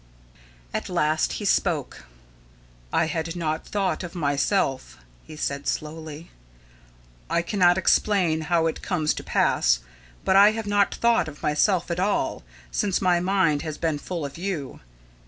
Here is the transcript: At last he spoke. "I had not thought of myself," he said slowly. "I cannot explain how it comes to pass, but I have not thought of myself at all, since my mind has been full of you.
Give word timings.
At 0.73 0.89
last 0.89 1.33
he 1.33 1.45
spoke. 1.45 2.05
"I 2.91 3.05
had 3.05 3.35
not 3.35 3.67
thought 3.67 4.01
of 4.01 4.15
myself," 4.15 4.97
he 5.21 5.35
said 5.35 5.67
slowly. 5.67 6.31
"I 7.29 7.43
cannot 7.43 7.77
explain 7.77 8.41
how 8.41 8.65
it 8.65 8.81
comes 8.81 9.13
to 9.13 9.23
pass, 9.23 9.77
but 10.25 10.35
I 10.35 10.53
have 10.53 10.65
not 10.65 10.95
thought 10.95 11.27
of 11.27 11.43
myself 11.43 11.91
at 11.91 11.99
all, 11.99 12.41
since 12.71 12.99
my 12.99 13.19
mind 13.19 13.61
has 13.61 13.77
been 13.77 13.99
full 13.99 14.25
of 14.25 14.39
you. 14.39 14.79